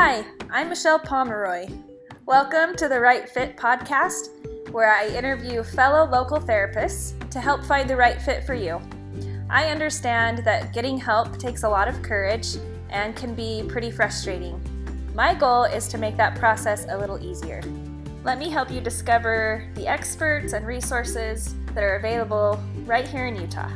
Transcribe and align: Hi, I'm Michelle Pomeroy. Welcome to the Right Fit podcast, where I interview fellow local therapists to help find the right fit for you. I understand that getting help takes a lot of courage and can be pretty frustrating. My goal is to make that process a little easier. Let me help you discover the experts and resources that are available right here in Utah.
Hi, 0.00 0.24
I'm 0.48 0.68
Michelle 0.68 1.00
Pomeroy. 1.00 1.68
Welcome 2.24 2.76
to 2.76 2.88
the 2.88 3.00
Right 3.00 3.28
Fit 3.28 3.56
podcast, 3.56 4.28
where 4.70 4.94
I 4.94 5.08
interview 5.08 5.64
fellow 5.64 6.08
local 6.08 6.38
therapists 6.38 7.28
to 7.30 7.40
help 7.40 7.64
find 7.64 7.90
the 7.90 7.96
right 7.96 8.22
fit 8.22 8.44
for 8.44 8.54
you. 8.54 8.80
I 9.50 9.72
understand 9.72 10.44
that 10.44 10.72
getting 10.72 10.98
help 10.98 11.36
takes 11.36 11.64
a 11.64 11.68
lot 11.68 11.88
of 11.88 12.00
courage 12.00 12.58
and 12.90 13.16
can 13.16 13.34
be 13.34 13.64
pretty 13.66 13.90
frustrating. 13.90 14.62
My 15.16 15.34
goal 15.34 15.64
is 15.64 15.88
to 15.88 15.98
make 15.98 16.16
that 16.16 16.38
process 16.38 16.86
a 16.88 16.96
little 16.96 17.20
easier. 17.20 17.60
Let 18.22 18.38
me 18.38 18.50
help 18.50 18.70
you 18.70 18.80
discover 18.80 19.68
the 19.74 19.88
experts 19.88 20.52
and 20.52 20.64
resources 20.64 21.56
that 21.74 21.82
are 21.82 21.96
available 21.96 22.62
right 22.86 23.06
here 23.08 23.26
in 23.26 23.34
Utah. 23.34 23.68